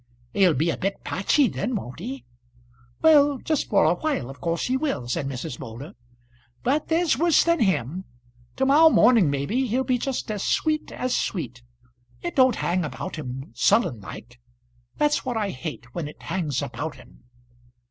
[0.33, 2.25] "He'll be a bit patchy then, won't he?"
[3.03, 5.59] "Well, just for a while of course he will," said Mrs.
[5.59, 5.93] Moulder.
[6.63, 8.05] "But there's worse than him.
[8.55, 11.61] To morrow morning, maybe, he'll be just as sweet as sweet.
[12.23, 14.39] It don't hang about him, sullen like.
[14.97, 17.25] That's what I hate, when it hangs about 'em."